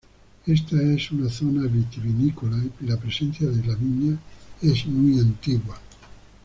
[0.47, 4.17] Esta es una zona vitivinícola, y la presencia de la viña
[4.63, 5.77] es muy antigua.